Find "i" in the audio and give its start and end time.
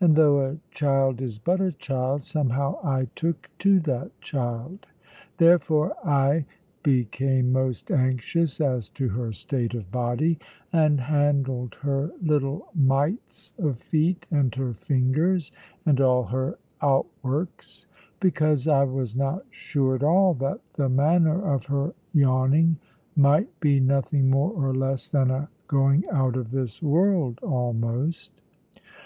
2.82-3.08, 6.02-6.46, 18.66-18.84